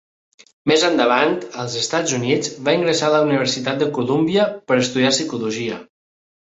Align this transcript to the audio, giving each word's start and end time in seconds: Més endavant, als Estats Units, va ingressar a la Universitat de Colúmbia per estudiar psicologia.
Més 0.69 0.85
endavant, 0.87 1.35
als 1.63 1.75
Estats 1.81 2.15
Units, 2.21 2.51
va 2.69 2.75
ingressar 2.81 3.11
a 3.11 3.15
la 3.19 3.23
Universitat 3.29 3.81
de 3.85 3.93
Colúmbia 4.01 4.51
per 4.73 4.81
estudiar 4.87 5.17
psicologia. 5.19 5.81